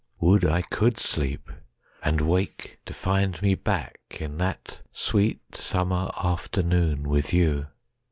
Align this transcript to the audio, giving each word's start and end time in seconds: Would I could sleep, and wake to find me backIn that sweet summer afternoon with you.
Would 0.19 0.45
I 0.45 0.63
could 0.63 0.97
sleep, 0.97 1.51
and 2.03 2.21
wake 2.21 2.79
to 2.87 2.93
find 2.95 3.39
me 3.43 3.53
backIn 3.55 4.39
that 4.39 4.79
sweet 4.91 5.55
summer 5.55 6.09
afternoon 6.17 7.07
with 7.07 7.31
you. 7.33 7.67